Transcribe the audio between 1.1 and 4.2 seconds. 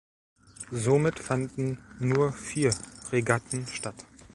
fanden nur vier Regatten statt.